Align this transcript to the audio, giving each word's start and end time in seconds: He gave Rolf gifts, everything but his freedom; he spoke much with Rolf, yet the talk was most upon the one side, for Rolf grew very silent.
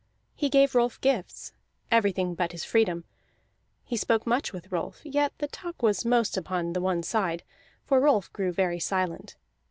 He 0.33 0.49
gave 0.49 0.73
Rolf 0.73 0.99
gifts, 0.99 1.53
everything 1.91 2.33
but 2.33 2.53
his 2.53 2.65
freedom; 2.65 3.03
he 3.83 3.95
spoke 3.95 4.25
much 4.25 4.51
with 4.51 4.71
Rolf, 4.71 5.05
yet 5.05 5.31
the 5.37 5.45
talk 5.47 5.83
was 5.83 6.05
most 6.05 6.37
upon 6.37 6.73
the 6.73 6.81
one 6.81 7.03
side, 7.03 7.43
for 7.85 7.99
Rolf 7.99 8.33
grew 8.33 8.51
very 8.51 8.79
silent. 8.79 9.35